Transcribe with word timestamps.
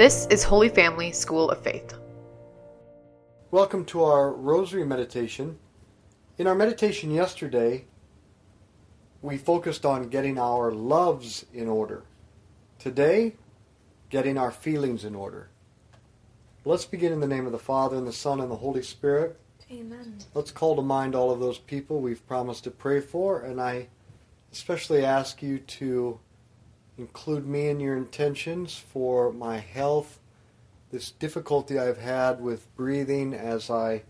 This 0.00 0.26
is 0.30 0.42
Holy 0.42 0.70
Family 0.70 1.12
School 1.12 1.50
of 1.50 1.62
Faith. 1.62 1.92
Welcome 3.50 3.84
to 3.84 4.02
our 4.02 4.32
Rosary 4.32 4.86
Meditation. 4.86 5.58
In 6.38 6.46
our 6.46 6.54
meditation 6.54 7.10
yesterday, 7.10 7.84
we 9.20 9.36
focused 9.36 9.84
on 9.84 10.08
getting 10.08 10.38
our 10.38 10.72
loves 10.72 11.44
in 11.52 11.68
order. 11.68 12.04
Today, 12.78 13.34
getting 14.08 14.38
our 14.38 14.50
feelings 14.50 15.04
in 15.04 15.14
order. 15.14 15.50
Let's 16.64 16.86
begin 16.86 17.12
in 17.12 17.20
the 17.20 17.28
name 17.28 17.44
of 17.44 17.52
the 17.52 17.58
Father, 17.58 17.96
and 17.96 18.06
the 18.06 18.12
Son, 18.14 18.40
and 18.40 18.50
the 18.50 18.56
Holy 18.56 18.82
Spirit. 18.82 19.38
Amen. 19.70 20.16
Let's 20.32 20.50
call 20.50 20.76
to 20.76 20.82
mind 20.82 21.14
all 21.14 21.30
of 21.30 21.40
those 21.40 21.58
people 21.58 22.00
we've 22.00 22.26
promised 22.26 22.64
to 22.64 22.70
pray 22.70 23.02
for, 23.02 23.42
and 23.42 23.60
I 23.60 23.88
especially 24.50 25.04
ask 25.04 25.42
you 25.42 25.58
to 25.58 26.18
include 27.00 27.46
me 27.46 27.68
in 27.68 27.80
your 27.80 27.96
intentions 27.96 28.76
for 28.76 29.32
my 29.32 29.56
health, 29.56 30.20
this 30.90 31.10
difficulty 31.10 31.78
I've 31.78 31.96
had 31.96 32.42
with 32.42 32.74
breathing 32.76 33.32
as 33.32 33.70
I 33.70 34.02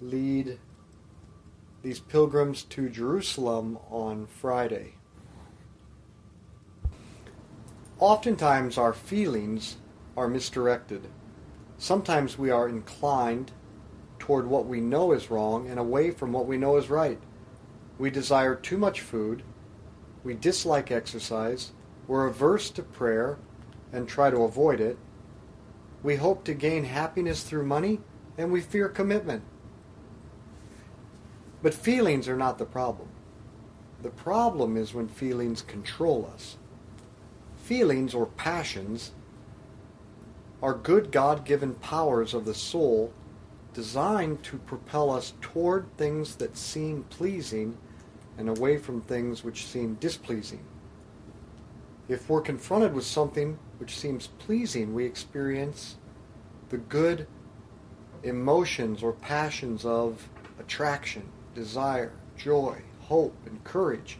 lead 0.00 0.60
these 1.82 1.98
pilgrims 1.98 2.62
to 2.62 2.88
Jerusalem 2.88 3.76
on 3.90 4.28
Friday. 4.28 4.94
Oftentimes, 7.98 8.78
our 8.78 8.92
feelings 8.92 9.78
are 10.16 10.28
misdirected. 10.28 11.08
Sometimes 11.76 12.38
we 12.38 12.50
are 12.50 12.68
inclined 12.68 13.50
toward 14.20 14.46
what 14.46 14.66
we 14.66 14.80
know 14.80 15.10
is 15.10 15.28
wrong 15.28 15.68
and 15.68 15.80
away 15.80 16.12
from 16.12 16.32
what 16.32 16.46
we 16.46 16.56
know 16.56 16.76
is 16.76 16.88
right. 16.88 17.18
We 17.98 18.10
desire 18.10 18.54
too 18.54 18.78
much 18.78 19.00
food. 19.00 19.42
We 20.22 20.34
dislike 20.34 20.92
exercise. 20.92 21.72
We're 22.06 22.26
averse 22.26 22.70
to 22.70 22.82
prayer 22.82 23.38
and 23.92 24.08
try 24.08 24.30
to 24.30 24.42
avoid 24.42 24.80
it. 24.80 24.98
We 26.02 26.16
hope 26.16 26.44
to 26.44 26.54
gain 26.54 26.84
happiness 26.84 27.42
through 27.42 27.66
money 27.66 28.00
and 28.36 28.50
we 28.50 28.60
fear 28.60 28.88
commitment. 28.88 29.42
But 31.62 31.74
feelings 31.74 32.28
are 32.28 32.36
not 32.36 32.58
the 32.58 32.64
problem. 32.64 33.08
The 34.02 34.10
problem 34.10 34.76
is 34.76 34.94
when 34.94 35.06
feelings 35.06 35.62
control 35.62 36.28
us. 36.34 36.56
Feelings 37.62 38.14
or 38.14 38.26
passions 38.26 39.12
are 40.60 40.74
good 40.74 41.12
God 41.12 41.44
given 41.44 41.74
powers 41.74 42.34
of 42.34 42.44
the 42.44 42.54
soul 42.54 43.12
designed 43.74 44.42
to 44.44 44.58
propel 44.58 45.10
us 45.10 45.34
toward 45.40 45.86
things 45.96 46.36
that 46.36 46.56
seem 46.56 47.04
pleasing 47.04 47.76
and 48.36 48.48
away 48.48 48.76
from 48.76 49.00
things 49.00 49.44
which 49.44 49.66
seem 49.66 49.94
displeasing. 49.94 50.64
If 52.12 52.28
we're 52.28 52.42
confronted 52.42 52.92
with 52.92 53.06
something 53.06 53.58
which 53.78 53.98
seems 53.98 54.26
pleasing, 54.26 54.92
we 54.92 55.06
experience 55.06 55.96
the 56.68 56.76
good 56.76 57.26
emotions 58.22 59.02
or 59.02 59.12
passions 59.14 59.86
of 59.86 60.28
attraction, 60.60 61.22
desire, 61.54 62.12
joy, 62.36 62.82
hope, 63.00 63.34
and 63.46 63.64
courage. 63.64 64.18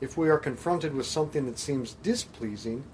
If 0.00 0.16
we 0.16 0.30
are 0.30 0.38
confronted 0.38 0.94
with 0.94 1.06
something 1.06 1.46
that 1.46 1.58
seems 1.58 1.94
displeasing, 1.94 2.84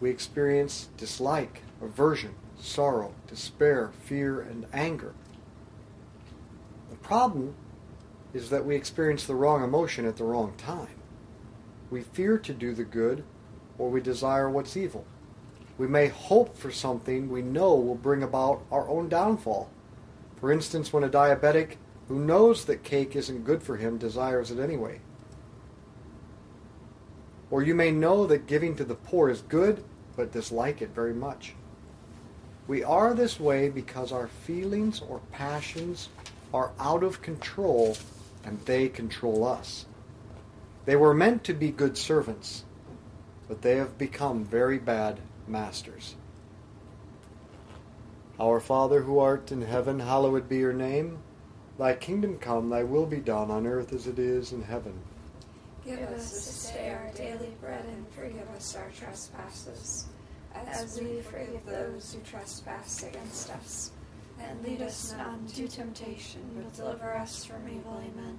we 0.00 0.08
experience 0.08 0.88
dislike, 0.96 1.62
aversion, 1.82 2.36
sorrow, 2.60 3.12
despair, 3.26 3.90
fear, 4.04 4.40
and 4.40 4.66
anger. 4.72 5.14
The 6.90 6.96
problem 6.98 7.56
is 8.32 8.50
that 8.50 8.64
we 8.64 8.76
experience 8.76 9.26
the 9.26 9.34
wrong 9.34 9.64
emotion 9.64 10.06
at 10.06 10.16
the 10.16 10.24
wrong 10.24 10.54
time. 10.56 11.00
We 11.90 12.02
fear 12.02 12.38
to 12.38 12.52
do 12.52 12.74
the 12.74 12.84
good, 12.84 13.24
or 13.78 13.90
we 13.90 14.00
desire 14.00 14.50
what's 14.50 14.76
evil. 14.76 15.04
We 15.78 15.86
may 15.86 16.08
hope 16.08 16.56
for 16.56 16.70
something 16.70 17.28
we 17.28 17.42
know 17.42 17.74
will 17.74 17.94
bring 17.94 18.22
about 18.22 18.62
our 18.72 18.88
own 18.88 19.08
downfall. 19.08 19.70
For 20.40 20.50
instance, 20.50 20.92
when 20.92 21.04
a 21.04 21.08
diabetic 21.08 21.76
who 22.08 22.18
knows 22.18 22.64
that 22.64 22.82
cake 22.82 23.16
isn't 23.16 23.44
good 23.44 23.62
for 23.62 23.76
him 23.76 23.98
desires 23.98 24.50
it 24.50 24.58
anyway. 24.58 25.00
Or 27.50 27.62
you 27.62 27.74
may 27.74 27.90
know 27.90 28.26
that 28.26 28.46
giving 28.46 28.74
to 28.76 28.84
the 28.84 28.94
poor 28.94 29.28
is 29.28 29.42
good, 29.42 29.84
but 30.16 30.32
dislike 30.32 30.82
it 30.82 30.90
very 30.94 31.14
much. 31.14 31.54
We 32.66 32.82
are 32.82 33.14
this 33.14 33.38
way 33.38 33.68
because 33.68 34.12
our 34.12 34.28
feelings 34.28 35.00
or 35.00 35.20
passions 35.30 36.08
are 36.52 36.72
out 36.80 37.04
of 37.04 37.22
control 37.22 37.96
and 38.44 38.58
they 38.64 38.88
control 38.88 39.44
us. 39.44 39.86
They 40.86 40.96
were 40.96 41.12
meant 41.12 41.42
to 41.44 41.52
be 41.52 41.70
good 41.70 41.98
servants, 41.98 42.64
but 43.48 43.60
they 43.60 43.76
have 43.76 43.98
become 43.98 44.44
very 44.44 44.78
bad 44.78 45.18
masters. 45.48 46.14
Our 48.38 48.60
Father 48.60 49.02
who 49.02 49.18
art 49.18 49.50
in 49.50 49.62
heaven, 49.62 49.98
hallowed 49.98 50.48
be 50.48 50.58
your 50.58 50.72
name. 50.72 51.18
Thy 51.78 51.94
kingdom 51.94 52.38
come, 52.38 52.70
thy 52.70 52.84
will 52.84 53.06
be 53.06 53.18
done 53.18 53.50
on 53.50 53.66
earth 53.66 53.92
as 53.92 54.06
it 54.06 54.18
is 54.18 54.52
in 54.52 54.62
heaven. 54.62 54.94
Give 55.84 55.98
us 56.00 56.30
this 56.30 56.70
day 56.72 56.90
our 56.90 57.10
daily 57.14 57.54
bread 57.60 57.84
and 57.84 58.06
forgive 58.10 58.48
us 58.50 58.76
our 58.76 58.90
trespasses, 58.90 60.06
as 60.54 61.00
we 61.00 61.20
forgive 61.20 61.64
those 61.66 62.14
who 62.14 62.20
trespass 62.20 63.02
against 63.02 63.50
us. 63.50 63.90
And 64.40 64.62
lead 64.62 64.82
us 64.82 65.14
not 65.16 65.38
into 65.38 65.66
temptation, 65.66 66.42
but 66.54 66.74
deliver 66.74 67.14
us 67.14 67.44
from 67.44 67.68
evil. 67.68 68.02
Amen. 68.04 68.38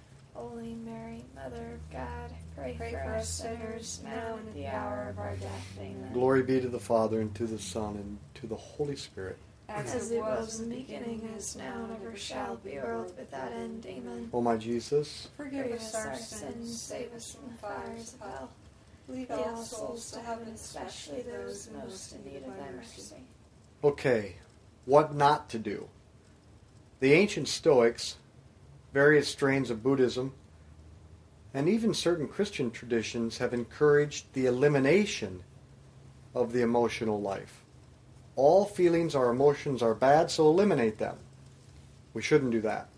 Holy 0.33 0.75
Mary, 0.75 1.25
Mother 1.35 1.73
of 1.75 1.91
God, 1.91 2.33
pray, 2.55 2.75
pray 2.77 2.91
for 2.91 3.13
us 3.13 3.29
sinners 3.29 4.01
now 4.03 4.35
and 4.37 4.47
at 4.47 4.53
the 4.53 4.67
hour 4.67 5.07
of 5.09 5.19
our 5.19 5.35
death. 5.35 5.77
Amen. 5.79 6.11
Glory 6.13 6.43
be 6.43 6.61
to 6.61 6.69
the 6.69 6.79
Father, 6.79 7.21
and 7.21 7.33
to 7.35 7.45
the 7.45 7.59
Son, 7.59 7.95
and 7.95 8.17
to 8.35 8.47
the 8.47 8.55
Holy 8.55 8.95
Spirit. 8.95 9.37
As 9.67 10.11
it 10.11 10.19
was 10.19 10.59
in 10.59 10.69
the 10.69 10.77
beginning, 10.77 11.29
is 11.37 11.55
now, 11.55 11.85
and 11.85 11.95
ever 11.95 12.15
shall 12.15 12.57
be, 12.57 12.77
world 12.77 13.13
without 13.17 13.51
end. 13.53 13.85
Amen. 13.85 14.29
O 14.33 14.41
my 14.41 14.57
Jesus, 14.57 15.29
Forgive 15.37 15.71
us 15.71 15.95
our 15.95 16.15
sins, 16.15 16.81
save 16.81 17.13
us 17.13 17.35
from 17.35 17.51
the 17.51 17.57
fires 17.57 18.15
of 18.15 18.29
hell. 18.29 18.49
Lead 19.07 19.31
all 19.31 19.57
souls 19.57 20.11
to 20.11 20.19
heaven, 20.19 20.49
especially 20.53 21.21
those 21.21 21.69
most 21.73 22.13
in 22.13 22.23
need 22.25 22.43
of 22.43 22.57
thy 22.57 22.71
mercy. 22.75 23.15
Okay, 23.83 24.35
what 24.85 25.15
not 25.15 25.49
to 25.49 25.59
do. 25.59 25.87
The 26.99 27.13
ancient 27.13 27.47
Stoics, 27.47 28.17
various 28.93 29.27
strains 29.27 29.69
of 29.69 29.83
Buddhism, 29.83 30.33
and 31.53 31.67
even 31.67 31.93
certain 31.93 32.27
Christian 32.27 32.71
traditions 32.71 33.37
have 33.37 33.53
encouraged 33.53 34.25
the 34.33 34.45
elimination 34.45 35.43
of 36.33 36.53
the 36.53 36.61
emotional 36.61 37.21
life. 37.21 37.63
All 38.35 38.65
feelings 38.65 39.15
or 39.15 39.29
emotions 39.29 39.81
are 39.81 39.93
bad, 39.93 40.31
so 40.31 40.47
eliminate 40.47 40.97
them. 40.97 41.17
We 42.13 42.21
shouldn't 42.21 42.51
do 42.51 42.61
that. 42.61 42.89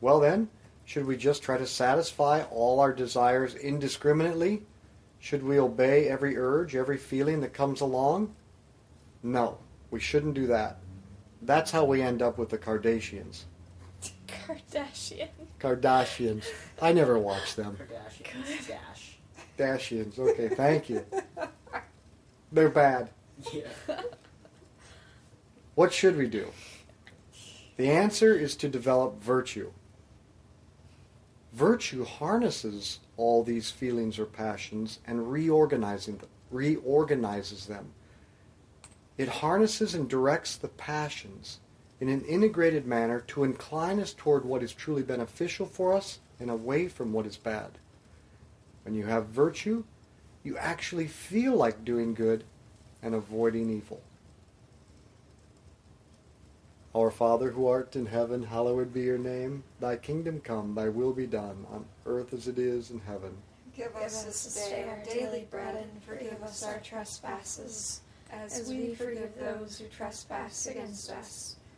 Well, 0.00 0.20
then, 0.20 0.48
should 0.84 1.06
we 1.06 1.16
just 1.16 1.42
try 1.42 1.56
to 1.56 1.66
satisfy 1.66 2.42
all 2.50 2.80
our 2.80 2.92
desires 2.92 3.54
indiscriminately? 3.54 4.62
Should 5.18 5.42
we 5.42 5.58
obey 5.58 6.08
every 6.08 6.36
urge, 6.36 6.76
every 6.76 6.98
feeling 6.98 7.40
that 7.40 7.54
comes 7.54 7.80
along? 7.80 8.34
No, 9.22 9.56
we 9.90 10.00
shouldn't 10.00 10.34
do 10.34 10.46
that. 10.48 10.78
That's 11.40 11.70
how 11.70 11.84
we 11.86 12.02
end 12.02 12.20
up 12.20 12.36
with 12.36 12.50
the 12.50 12.58
Kardashians. 12.58 13.44
Kardashian. 14.46 15.28
Kardashians. 15.60 16.46
I 16.80 16.92
never 16.92 17.18
watched 17.18 17.56
them. 17.56 17.76
Kardashians. 17.76 18.68
Dash. 18.68 19.18
Dashians. 19.58 20.18
Okay, 20.18 20.48
thank 20.48 20.90
you. 20.90 21.04
They're 22.52 22.68
bad. 22.68 23.10
Yeah. 23.52 23.68
What 25.74 25.92
should 25.92 26.16
we 26.16 26.28
do? 26.28 26.48
The 27.76 27.90
answer 27.90 28.34
is 28.34 28.54
to 28.56 28.68
develop 28.68 29.20
virtue. 29.20 29.72
Virtue 31.52 32.04
harnesses 32.04 33.00
all 33.16 33.42
these 33.42 33.70
feelings 33.70 34.18
or 34.18 34.26
passions 34.26 35.00
and 35.06 35.30
reorganizing 35.30 36.18
them, 36.18 36.28
reorganizes 36.50 37.66
them. 37.66 37.92
It 39.18 39.28
harnesses 39.28 39.94
and 39.94 40.08
directs 40.08 40.56
the 40.56 40.68
passions 40.68 41.60
in 42.00 42.08
an 42.08 42.24
integrated 42.24 42.86
manner 42.86 43.20
to 43.20 43.44
incline 43.44 44.00
us 44.00 44.12
toward 44.12 44.44
what 44.44 44.62
is 44.62 44.72
truly 44.72 45.02
beneficial 45.02 45.66
for 45.66 45.92
us 45.92 46.18
and 46.40 46.50
away 46.50 46.88
from 46.88 47.12
what 47.12 47.26
is 47.26 47.36
bad. 47.36 47.70
When 48.82 48.94
you 48.94 49.06
have 49.06 49.26
virtue, 49.26 49.84
you 50.42 50.58
actually 50.58 51.06
feel 51.06 51.54
like 51.54 51.84
doing 51.84 52.14
good 52.14 52.44
and 53.02 53.14
avoiding 53.14 53.70
evil. 53.70 54.02
Our 56.94 57.10
Father 57.10 57.50
who 57.50 57.66
art 57.66 57.96
in 57.96 58.06
heaven, 58.06 58.44
hallowed 58.44 58.92
be 58.94 59.02
your 59.02 59.18
name. 59.18 59.64
Thy 59.80 59.96
kingdom 59.96 60.40
come, 60.40 60.74
thy 60.74 60.88
will 60.88 61.12
be 61.12 61.26
done, 61.26 61.66
on 61.72 61.84
earth 62.06 62.32
as 62.32 62.46
it 62.46 62.58
is 62.58 62.90
in 62.90 63.00
heaven. 63.00 63.36
Give 63.76 63.94
us 63.96 64.22
this 64.22 64.68
day 64.68 64.84
our 64.88 65.02
daily 65.02 65.48
bread 65.50 65.74
and 65.74 66.02
forgive 66.04 66.40
us 66.44 66.62
our 66.62 66.78
trespasses, 66.78 68.02
as 68.30 68.68
we 68.68 68.94
forgive 68.94 69.36
those 69.36 69.78
who 69.78 69.86
trespass 69.88 70.66
against 70.66 71.10
us. 71.10 71.56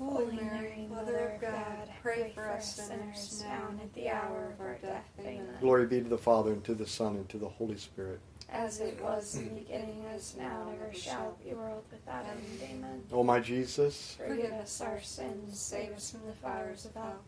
Holy 0.00 0.36
Mary, 0.36 0.88
Mother 0.90 1.34
of 1.34 1.40
God, 1.42 1.90
pray 2.02 2.32
for 2.34 2.48
us 2.48 2.76
sinners 2.76 3.44
now 3.46 3.68
and 3.68 3.80
at 3.82 3.92
the 3.92 4.08
hour 4.08 4.54
of 4.54 4.60
our 4.60 4.78
death. 4.80 5.04
Amen. 5.20 5.46
Glory 5.60 5.86
be 5.86 6.00
to 6.00 6.08
the 6.08 6.16
Father, 6.16 6.52
and 6.52 6.64
to 6.64 6.74
the 6.74 6.86
Son, 6.86 7.16
and 7.16 7.28
to 7.28 7.36
the 7.36 7.48
Holy 7.48 7.76
Spirit. 7.76 8.18
As 8.48 8.80
it 8.80 8.98
was 9.02 9.36
in 9.36 9.44
the 9.44 9.60
beginning, 9.60 10.02
is 10.16 10.34
now, 10.38 10.68
and 10.70 10.80
ever 10.80 10.92
shall 10.94 11.36
be, 11.44 11.52
world 11.52 11.84
without 11.92 12.24
end. 12.24 12.42
Amen. 12.62 13.02
O 13.12 13.22
my 13.22 13.40
Jesus, 13.40 14.16
Forgive 14.26 14.52
us 14.52 14.80
our 14.80 15.00
sins, 15.02 15.60
save 15.60 15.92
us 15.92 16.10
from 16.10 16.26
the 16.26 16.32
fires 16.32 16.86
of 16.86 16.94
hell. 16.94 17.20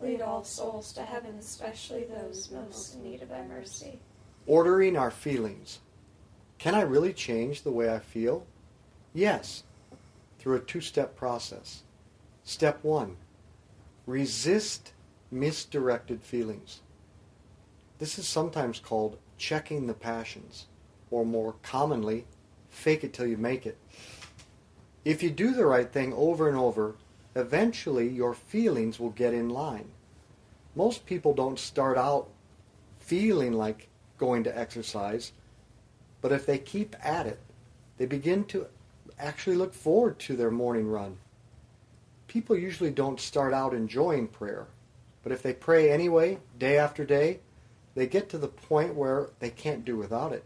Lead 0.00 0.20
all 0.20 0.42
souls 0.42 0.92
to 0.94 1.02
heaven, 1.02 1.36
especially 1.38 2.04
those 2.04 2.50
most 2.50 2.96
in 2.96 3.04
need 3.04 3.22
of 3.22 3.28
thy 3.28 3.42
mercy. 3.46 4.00
ordering 4.46 4.96
our 4.96 5.10
feelings. 5.12 5.78
Can 6.58 6.74
I 6.74 6.82
really 6.82 7.12
change 7.12 7.62
the 7.62 7.70
way 7.70 7.94
I 7.94 8.00
feel? 8.00 8.46
Yes, 9.14 9.62
through 10.38 10.56
a 10.56 10.60
two 10.60 10.80
step 10.80 11.14
process. 11.16 11.84
Step 12.50 12.82
one 12.82 13.16
resist 14.08 14.92
misdirected 15.30 16.20
feelings. 16.20 16.80
This 18.00 18.18
is 18.18 18.26
sometimes 18.26 18.80
called 18.80 19.18
checking 19.38 19.86
the 19.86 19.94
passions, 19.94 20.66
or 21.12 21.24
more 21.24 21.54
commonly, 21.62 22.26
fake 22.68 23.04
it 23.04 23.12
till 23.12 23.28
you 23.28 23.36
make 23.36 23.66
it. 23.66 23.78
If 25.04 25.22
you 25.22 25.30
do 25.30 25.54
the 25.54 25.64
right 25.64 25.92
thing 25.92 26.12
over 26.12 26.48
and 26.48 26.58
over, 26.58 26.96
eventually 27.36 28.08
your 28.08 28.34
feelings 28.34 28.98
will 28.98 29.10
get 29.10 29.32
in 29.32 29.48
line. 29.48 29.88
Most 30.74 31.06
people 31.06 31.32
don't 31.32 31.56
start 31.56 31.96
out 31.96 32.30
feeling 32.98 33.52
like 33.52 33.86
going 34.18 34.42
to 34.42 34.58
exercise, 34.58 35.30
but 36.20 36.32
if 36.32 36.46
they 36.46 36.58
keep 36.58 36.96
at 37.00 37.28
it, 37.28 37.38
they 37.96 38.06
begin 38.06 38.42
to 38.46 38.66
actually 39.20 39.54
look 39.54 39.72
forward 39.72 40.18
to 40.18 40.34
their 40.34 40.50
morning 40.50 40.88
run. 40.88 41.16
People 42.30 42.56
usually 42.56 42.92
don't 42.92 43.18
start 43.18 43.52
out 43.52 43.74
enjoying 43.74 44.28
prayer, 44.28 44.68
but 45.24 45.32
if 45.32 45.42
they 45.42 45.52
pray 45.52 45.90
anyway, 45.90 46.38
day 46.60 46.78
after 46.78 47.04
day, 47.04 47.40
they 47.96 48.06
get 48.06 48.28
to 48.28 48.38
the 48.38 48.46
point 48.46 48.94
where 48.94 49.30
they 49.40 49.50
can't 49.50 49.84
do 49.84 49.96
without 49.96 50.32
it. 50.32 50.44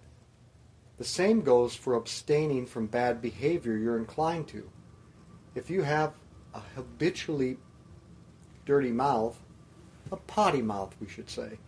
The 0.97 1.05
same 1.05 1.43
goes 1.43 1.75
for 1.75 1.93
abstaining 1.93 2.65
from 2.65 2.87
bad 2.87 3.21
behavior 3.21 3.77
you're 3.77 3.99
inclined 3.99 4.49
to. 4.49 4.71
If 5.55 5.69
you 5.69 5.83
have 5.83 6.15
a 6.55 6.61
habitually 6.75 7.59
dirty 8.65 8.91
mouth, 8.91 9.39
a 10.11 10.17
potty 10.17 10.63
mouth, 10.63 10.97
we 11.03 11.07
should 11.07 11.29
say, 11.29 11.59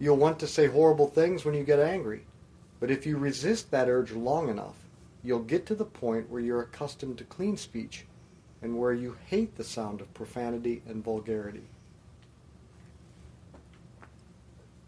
you'll 0.00 0.16
want 0.16 0.40
to 0.40 0.48
say 0.48 0.66
horrible 0.66 1.06
things 1.06 1.44
when 1.44 1.54
you 1.54 1.62
get 1.62 1.78
angry. 1.78 2.26
But 2.80 2.90
if 2.90 3.06
you 3.06 3.18
resist 3.18 3.70
that 3.70 3.88
urge 3.88 4.10
long 4.10 4.48
enough, 4.48 4.80
you'll 5.22 5.44
get 5.44 5.64
to 5.66 5.76
the 5.76 5.84
point 5.84 6.28
where 6.28 6.40
you're 6.40 6.62
accustomed 6.62 7.18
to 7.18 7.24
clean 7.24 7.56
speech 7.56 8.04
and 8.62 8.78
where 8.78 8.92
you 8.92 9.16
hate 9.26 9.56
the 9.56 9.64
sound 9.64 10.00
of 10.00 10.14
profanity 10.14 10.82
and 10.86 11.02
vulgarity. 11.02 11.64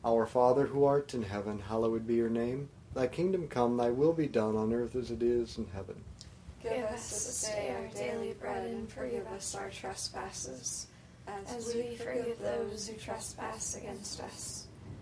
Our 0.04 0.26
Father 0.26 0.66
who 0.66 0.84
art 0.84 1.14
in 1.14 1.22
heaven, 1.22 1.58
hallowed 1.58 2.06
be 2.06 2.14
your 2.14 2.28
name. 2.28 2.68
Thy 2.94 3.06
kingdom 3.06 3.48
come, 3.48 3.76
thy 3.76 3.90
will 3.90 4.12
be 4.12 4.26
done 4.28 4.56
on 4.56 4.72
earth 4.72 4.94
as 4.94 5.10
it 5.10 5.22
is 5.22 5.58
in 5.58 5.66
heaven. 5.74 5.96
Give 6.62 6.84
us 6.84 7.10
this 7.10 7.50
day 7.50 7.74
our 7.76 7.88
daily 7.88 8.34
bread 8.34 8.66
and 8.66 8.88
forgive 8.88 9.26
us 9.26 9.54
our 9.54 9.70
trespasses, 9.70 10.86
as 11.26 11.74
we 11.74 11.96
forgive 11.96 12.38
those 12.38 12.86
who 12.88 12.96
trespass 12.96 13.76
against 13.76 14.20
us. 14.22 14.63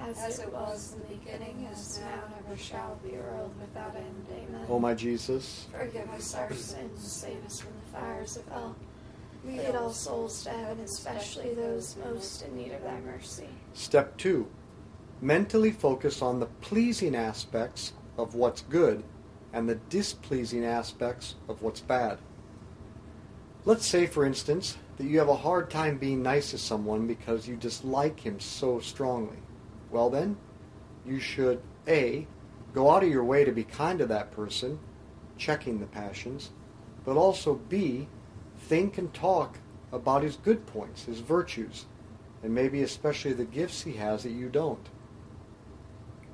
As 0.00 0.38
it 0.38 0.52
was 0.52 0.94
in 0.94 1.00
the 1.00 1.16
beginning, 1.16 1.68
as 1.70 1.98
now, 2.00 2.24
and 2.26 2.46
ever 2.46 2.56
shall 2.56 2.98
be, 3.02 3.10
world 3.10 3.52
without 3.60 3.94
end. 3.96 4.26
Amen. 4.30 4.66
O 4.68 4.78
my 4.78 4.94
Jesus, 4.94 5.66
Forgive 5.72 6.08
us 6.10 6.34
our 6.34 6.52
sins, 6.52 7.00
save 7.00 7.44
us 7.44 7.60
from 7.60 7.72
the 7.84 7.98
fires 7.98 8.36
of 8.36 8.46
hell. 8.48 8.76
Lead 9.44 9.74
all 9.74 9.90
souls 9.90 10.42
to 10.44 10.50
heaven, 10.50 10.80
especially 10.84 11.54
those 11.54 11.96
most 12.04 12.42
in 12.42 12.56
need 12.56 12.72
of 12.72 12.82
thy 12.82 13.00
mercy. 13.00 13.48
Step 13.74 14.16
2. 14.16 14.46
Mentally 15.20 15.70
focus 15.70 16.20
on 16.22 16.40
the 16.40 16.46
pleasing 16.46 17.14
aspects 17.14 17.92
of 18.18 18.34
what's 18.34 18.62
good 18.62 19.02
and 19.52 19.68
the 19.68 19.76
displeasing 19.88 20.64
aspects 20.64 21.36
of 21.48 21.62
what's 21.62 21.80
bad. 21.80 22.18
Let's 23.64 23.86
say, 23.86 24.06
for 24.06 24.24
instance, 24.24 24.76
that 24.96 25.06
you 25.06 25.18
have 25.18 25.28
a 25.28 25.36
hard 25.36 25.70
time 25.70 25.98
being 25.98 26.22
nice 26.22 26.50
to 26.50 26.58
someone 26.58 27.06
because 27.06 27.48
you 27.48 27.56
dislike 27.56 28.20
him 28.20 28.38
so 28.38 28.80
strongly. 28.80 29.38
Well, 29.96 30.10
then, 30.10 30.36
you 31.06 31.18
should 31.20 31.62
A. 31.88 32.26
Go 32.74 32.90
out 32.90 33.02
of 33.02 33.08
your 33.08 33.24
way 33.24 33.46
to 33.46 33.50
be 33.50 33.64
kind 33.64 33.98
to 33.98 34.04
that 34.04 34.30
person, 34.30 34.78
checking 35.38 35.80
the 35.80 35.86
passions, 35.86 36.50
but 37.06 37.16
also 37.16 37.54
B. 37.54 38.06
Think 38.58 38.98
and 38.98 39.14
talk 39.14 39.58
about 39.92 40.22
his 40.22 40.36
good 40.36 40.66
points, 40.66 41.04
his 41.04 41.20
virtues, 41.20 41.86
and 42.42 42.54
maybe 42.54 42.82
especially 42.82 43.32
the 43.32 43.46
gifts 43.46 43.84
he 43.84 43.94
has 43.94 44.24
that 44.24 44.32
you 44.32 44.50
don't. 44.50 44.86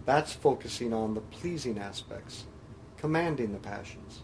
That's 0.07 0.33
focusing 0.33 0.93
on 0.93 1.15
the 1.15 1.21
pleasing 1.21 1.79
aspects, 1.79 2.47
commanding 2.97 3.53
the 3.53 3.61
passions. 3.61 4.23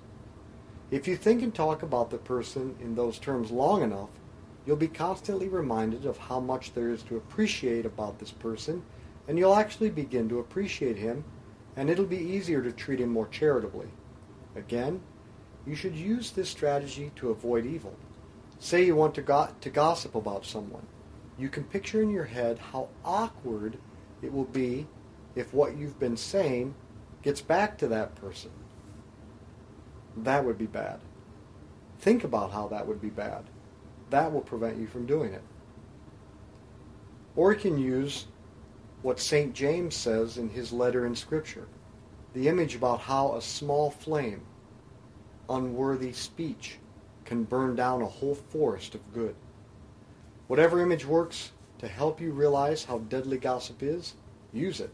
If 0.91 1.07
you 1.07 1.17
think 1.17 1.43
and 1.43 1.55
talk 1.55 1.85
about 1.85 2.11
the 2.11 2.19
person 2.19 2.75
in 2.81 2.97
those 2.97 3.21
terms 3.21 3.53
long 3.53 3.85
enough, 3.85 4.11
you'll 4.67 4.77
be 4.77 4.89
constantly 4.89 5.47
reminded 5.47 6.07
of 6.07 6.19
how 6.19 6.41
much 6.41 6.75
there 6.75 6.91
is 6.91 7.05
to 7.05 7.17
appreciate 7.17 7.87
about 7.87 8.19
this 8.19 8.33
person, 8.33 8.83
and 9.29 9.39
you'll 9.39 9.55
actually 9.55 9.91
begin 9.91 10.29
to 10.31 10.41
appreciate 10.41 10.97
him, 10.97 11.25
and 11.77 11.89
it'll 11.91 12.07
be 12.07 12.17
easier 12.17 12.63
to 12.63 12.73
treat 12.73 13.01
him 13.01 13.11
more 13.11 13.29
charitably. 13.29 13.89
Again, 14.57 15.01
you 15.67 15.77
should 15.77 15.95
use 15.95 16.31
this 16.31 16.49
strategy 16.49 17.13
to 17.17 17.31
avoid 17.31 17.67
evil. 17.67 17.95
Say 18.59 18.85
you 18.87 18.97
want 18.97 19.15
to, 19.17 19.23
go- 19.23 19.51
to 19.61 19.71
gossip 19.71 20.15
about 20.15 20.47
someone. 20.47 20.87
You 21.39 21.49
can 21.49 21.65
picture 21.65 22.03
in 22.03 22.11
your 22.11 22.25
head 22.25 22.59
how 22.59 22.89
awkward 23.05 23.79
it 24.23 24.33
will 24.33 24.47
be 24.47 24.87
if 25.37 25.55
what 25.55 25.77
you've 25.77 26.01
been 26.01 26.17
saying 26.17 26.75
gets 27.23 27.41
back 27.41 27.79
to 27.79 27.89
that 27.89 28.15
person. 28.17 28.51
That 30.17 30.45
would 30.45 30.59
be 30.59 30.67
bad. 30.67 31.01
Think 32.01 32.25
about 32.25 32.53
how 32.53 32.67
that 32.69 32.87
would 32.87 33.01
be 33.01 33.11
bad. 33.11 33.45
that 34.11 34.33
will 34.33 34.41
prevent 34.41 34.79
you 34.79 34.87
from 34.87 35.07
doing 35.07 35.35
it. 35.35 35.43
Or 37.37 37.53
you 37.53 37.59
can 37.59 37.79
use 37.79 38.27
what 39.03 39.21
St. 39.21 39.55
James 39.55 39.95
says 39.95 40.39
in 40.39 40.49
his 40.49 40.73
letter 40.73 41.07
in 41.07 41.15
Scripture 41.15 41.69
the 42.35 42.49
image 42.49 42.75
about 42.75 43.01
how 43.01 43.35
a 43.35 43.43
small 43.43 43.91
flame, 43.91 44.43
unworthy 45.49 46.13
speech, 46.13 46.79
can 47.25 47.45
burn 47.45 47.75
down 47.75 48.03
a 48.03 48.07
whole 48.07 48.35
forest 48.35 48.95
of 48.95 49.13
good. 49.13 49.35
Whatever 50.47 50.81
image 50.81 51.07
works 51.07 51.53
to 51.79 51.89
help 51.89 52.21
you 52.21 52.33
realize 52.33 52.85
how 52.85 52.99
deadly 52.99 53.39
gossip 53.39 53.83
is, 53.83 54.15
use 54.53 54.81
it. 54.81 54.93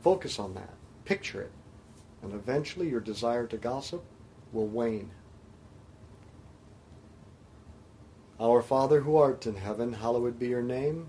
Focus 0.00 0.38
on 0.38 0.54
that. 0.54 0.74
Picture 1.04 1.42
it. 1.42 1.52
And 2.22 2.32
eventually 2.34 2.88
your 2.88 3.00
desire 3.00 3.46
to 3.46 3.56
gossip 3.56 4.02
will 4.52 4.66
wane. 4.66 5.10
Our 8.40 8.62
Father 8.62 9.00
who 9.00 9.16
art 9.16 9.46
in 9.46 9.56
heaven, 9.56 9.92
hallowed 9.92 10.38
be 10.38 10.48
your 10.48 10.62
name. 10.62 11.08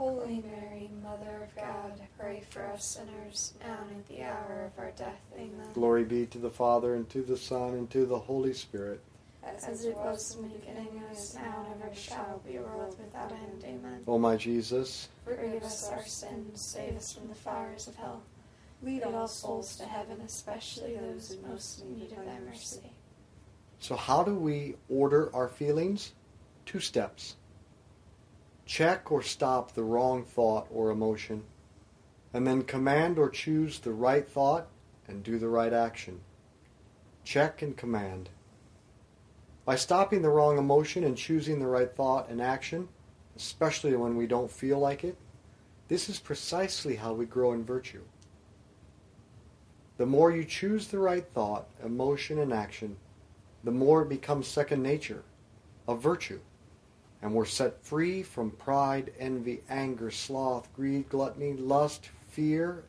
Holy 0.00 0.42
Mary, 0.50 0.90
Mother 1.02 1.42
of 1.42 1.54
God, 1.54 2.00
pray 2.18 2.42
for 2.48 2.64
us 2.68 2.96
sinners, 2.96 3.52
now 3.60 3.76
and 3.90 3.98
at 3.98 4.06
the 4.08 4.22
hour 4.22 4.72
of 4.72 4.82
our 4.82 4.92
death. 4.92 5.20
Amen. 5.34 5.68
Glory 5.74 6.04
be 6.04 6.24
to 6.24 6.38
the 6.38 6.48
Father, 6.48 6.94
and 6.94 7.06
to 7.10 7.20
the 7.20 7.36
Son, 7.36 7.74
and 7.74 7.90
to 7.90 8.06
the 8.06 8.18
Holy 8.18 8.54
Spirit. 8.54 9.02
As 9.44 9.84
it 9.84 9.94
was 9.94 10.36
in 10.36 10.44
the 10.44 10.48
beginning, 10.56 11.02
is 11.12 11.34
now, 11.34 11.66
and 11.70 11.82
ever 11.82 11.94
shall 11.94 12.40
be, 12.46 12.58
world 12.58 12.96
without 12.98 13.30
end. 13.30 13.62
Amen. 13.62 14.02
O 14.08 14.16
my 14.18 14.36
Jesus, 14.36 15.10
Forgive 15.22 15.62
us 15.62 15.90
our 15.90 16.06
sins, 16.06 16.62
save 16.62 16.96
us 16.96 17.12
from 17.12 17.28
the 17.28 17.34
fires 17.34 17.86
of 17.86 17.94
hell. 17.96 18.22
Lead 18.82 19.02
all 19.02 19.28
souls 19.28 19.76
to 19.76 19.84
heaven, 19.84 20.18
especially 20.24 20.96
those 20.96 21.32
in 21.32 21.46
most 21.46 21.84
need 21.84 22.10
of 22.12 22.24
thy 22.24 22.38
mercy. 22.48 22.90
so 23.80 23.96
how 23.96 24.22
do 24.22 24.34
we 24.34 24.76
order 24.88 25.28
our 25.36 25.48
feelings? 25.48 26.14
Two 26.64 26.80
steps. 26.80 27.36
Check 28.70 29.10
or 29.10 29.20
stop 29.20 29.72
the 29.72 29.82
wrong 29.82 30.22
thought 30.22 30.68
or 30.70 30.90
emotion, 30.90 31.42
and 32.32 32.46
then 32.46 32.62
command 32.62 33.18
or 33.18 33.28
choose 33.28 33.80
the 33.80 33.90
right 33.90 34.24
thought 34.24 34.68
and 35.08 35.24
do 35.24 35.40
the 35.40 35.48
right 35.48 35.72
action. 35.72 36.20
Check 37.24 37.62
and 37.62 37.76
command. 37.76 38.28
By 39.64 39.74
stopping 39.74 40.22
the 40.22 40.30
wrong 40.30 40.56
emotion 40.56 41.02
and 41.02 41.16
choosing 41.16 41.58
the 41.58 41.66
right 41.66 41.90
thought 41.90 42.28
and 42.28 42.40
action, 42.40 42.88
especially 43.34 43.96
when 43.96 44.14
we 44.14 44.28
don't 44.28 44.52
feel 44.52 44.78
like 44.78 45.02
it, 45.02 45.16
this 45.88 46.08
is 46.08 46.20
precisely 46.20 46.94
how 46.94 47.12
we 47.12 47.26
grow 47.26 47.52
in 47.52 47.64
virtue. 47.64 48.02
The 49.96 50.06
more 50.06 50.30
you 50.30 50.44
choose 50.44 50.86
the 50.86 51.00
right 51.00 51.26
thought, 51.26 51.66
emotion, 51.84 52.38
and 52.38 52.52
action, 52.52 52.98
the 53.64 53.72
more 53.72 54.02
it 54.02 54.08
becomes 54.08 54.46
second 54.46 54.80
nature, 54.80 55.24
a 55.88 55.96
virtue, 55.96 56.38
and 57.22 57.34
we're 57.34 57.44
set 57.44 57.84
free 57.84 58.22
from 58.22 58.50
pride, 58.52 59.12
envy, 59.18 59.62
anger, 59.68 60.10
sloth, 60.10 60.72
greed, 60.74 61.08
gluttony, 61.08 61.52
lust, 61.54 62.08
fear, 62.30 62.84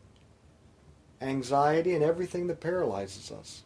anxiety, 1.22 1.94
and 1.94 2.04
everything 2.04 2.48
that 2.48 2.62
paralyzes 2.62 3.32
us. 3.32 3.64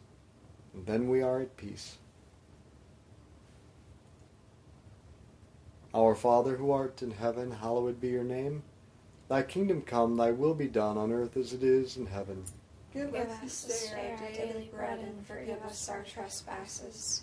And 0.74 0.86
then 0.86 1.08
we 1.08 1.22
are 1.22 1.40
at 1.40 1.56
peace. 1.56 1.98
Our 5.94 6.14
Father 6.14 6.56
who 6.56 6.72
art 6.72 7.00
in 7.00 7.12
heaven, 7.12 7.50
hallowed 7.50 8.00
be 8.00 8.08
your 8.08 8.24
name. 8.24 8.62
Thy 9.28 9.42
kingdom 9.42 9.82
come, 9.82 10.16
thy 10.16 10.30
will 10.30 10.54
be 10.54 10.68
done 10.68 10.98
on 10.98 11.10
earth 11.12 11.36
as 11.36 11.52
it 11.52 11.62
is 11.62 11.96
in 11.96 12.06
heaven. 12.06 12.44
Give 12.92 13.14
us 13.14 13.62
this 13.62 13.90
day 13.90 14.16
our 14.18 14.32
daily 14.32 14.70
bread, 14.72 14.98
and 15.00 15.26
forgive 15.26 15.62
us 15.62 15.88
our 15.88 16.02
trespasses, 16.02 17.22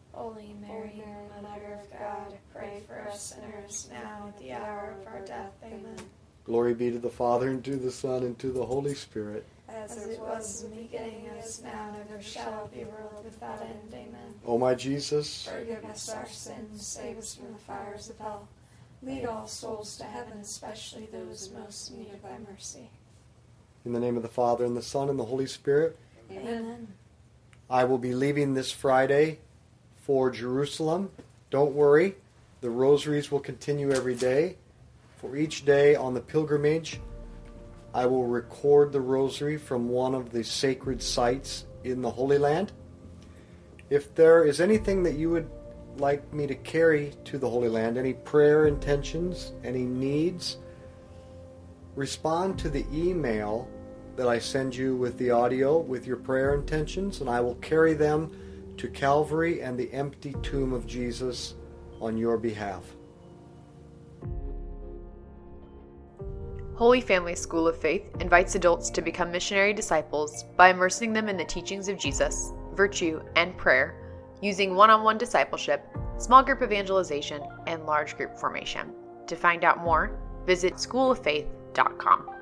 Holy 0.13 0.55
Mary, 0.61 1.03
Mother 1.41 1.79
of 1.81 1.99
God, 1.99 2.37
pray 2.53 2.81
for 2.87 3.07
us 3.09 3.33
sinners 3.35 3.89
now 3.91 4.23
and 4.25 4.33
at 4.33 4.39
the 4.39 4.51
hour 4.51 4.95
of 4.99 5.07
our 5.07 5.21
death. 5.25 5.51
Amen. 5.63 5.95
Glory 6.45 6.73
be 6.73 6.91
to 6.91 6.99
the 6.99 7.09
Father, 7.09 7.49
and 7.49 7.63
to 7.63 7.75
the 7.77 7.91
Son, 7.91 8.23
and 8.23 8.37
to 8.39 8.51
the 8.51 8.65
Holy 8.65 8.93
Spirit. 8.93 9.45
As 9.69 10.05
it 10.05 10.19
was 10.19 10.63
in 10.63 10.71
the 10.71 10.81
beginning, 10.83 11.25
is 11.39 11.61
now, 11.63 11.89
and 11.93 12.09
ever 12.09 12.21
shall 12.21 12.69
be, 12.73 12.83
world 12.83 13.23
without 13.23 13.61
end. 13.61 13.93
Amen. 13.93 14.33
O 14.45 14.57
my 14.57 14.75
Jesus, 14.75 15.47
Forgive 15.47 15.85
us 15.85 16.09
our 16.09 16.27
sins, 16.27 16.85
save 16.85 17.17
us 17.17 17.35
from 17.35 17.53
the 17.53 17.59
fires 17.59 18.09
of 18.09 18.17
hell. 18.17 18.47
Lead 19.03 19.25
all 19.25 19.47
souls 19.47 19.97
to 19.97 20.03
heaven, 20.03 20.39
especially 20.39 21.07
those 21.11 21.51
most 21.57 21.91
in 21.91 21.99
need 21.99 22.13
of 22.13 22.21
thy 22.21 22.37
mercy. 22.51 22.89
in 23.85 23.93
the 23.93 23.99
name 23.99 24.17
of 24.17 24.23
the 24.23 24.29
Father, 24.29 24.65
and 24.65 24.75
the 24.75 24.81
Son, 24.81 25.09
and 25.09 25.17
the 25.17 25.25
Holy 25.25 25.47
Spirit, 25.47 25.97
Amen. 26.31 26.87
I 27.69 27.83
will 27.85 27.97
be 27.97 28.13
leaving 28.13 28.53
this 28.53 28.71
Friday 28.71 29.39
for 30.11 30.29
Jerusalem. 30.29 31.09
Don't 31.51 31.71
worry, 31.71 32.17
the 32.59 32.69
rosaries 32.69 33.31
will 33.31 33.39
continue 33.39 33.93
every 33.93 34.13
day. 34.13 34.57
For 35.15 35.37
each 35.37 35.63
day 35.63 35.95
on 35.95 36.13
the 36.13 36.19
pilgrimage, 36.19 36.99
I 37.93 38.07
will 38.07 38.25
record 38.25 38.91
the 38.91 38.99
rosary 38.99 39.55
from 39.55 39.87
one 39.87 40.13
of 40.13 40.33
the 40.33 40.43
sacred 40.43 41.01
sites 41.01 41.63
in 41.85 42.01
the 42.01 42.11
Holy 42.11 42.37
Land. 42.37 42.73
If 43.89 44.13
there 44.13 44.43
is 44.43 44.59
anything 44.59 45.01
that 45.03 45.13
you 45.13 45.29
would 45.29 45.49
like 45.95 46.33
me 46.33 46.45
to 46.45 46.55
carry 46.55 47.13
to 47.23 47.37
the 47.37 47.49
Holy 47.49 47.69
Land, 47.69 47.97
any 47.97 48.11
prayer 48.11 48.67
intentions, 48.67 49.53
any 49.63 49.85
needs, 49.85 50.57
respond 51.95 52.59
to 52.59 52.69
the 52.69 52.85
email 52.91 53.65
that 54.17 54.27
I 54.27 54.39
send 54.39 54.75
you 54.75 54.93
with 54.93 55.17
the 55.17 55.31
audio 55.31 55.77
with 55.77 56.05
your 56.05 56.17
prayer 56.17 56.53
intentions, 56.53 57.21
and 57.21 57.29
I 57.29 57.39
will 57.39 57.55
carry 57.55 57.93
them 57.93 58.29
to 58.81 58.87
Calvary 58.87 59.61
and 59.61 59.77
the 59.77 59.93
empty 59.93 60.33
tomb 60.41 60.73
of 60.73 60.87
Jesus 60.87 61.53
on 61.99 62.17
your 62.17 62.35
behalf. 62.35 62.81
Holy 66.73 66.99
Family 66.99 67.35
School 67.35 67.67
of 67.67 67.79
Faith 67.79 68.01
invites 68.19 68.55
adults 68.55 68.89
to 68.89 69.03
become 69.03 69.31
missionary 69.31 69.71
disciples 69.71 70.45
by 70.57 70.71
immersing 70.71 71.13
them 71.13 71.29
in 71.29 71.37
the 71.37 71.45
teachings 71.45 71.89
of 71.89 71.99
Jesus, 71.99 72.53
virtue, 72.73 73.21
and 73.35 73.55
prayer, 73.55 73.93
using 74.41 74.73
one 74.73 74.89
on 74.89 75.03
one 75.03 75.19
discipleship, 75.19 75.85
small 76.17 76.41
group 76.41 76.63
evangelization, 76.63 77.43
and 77.67 77.85
large 77.85 78.17
group 78.17 78.35
formation. 78.35 78.91
To 79.27 79.35
find 79.35 79.63
out 79.63 79.83
more, 79.83 80.19
visit 80.47 80.73
schooloffaith.com. 80.73 82.40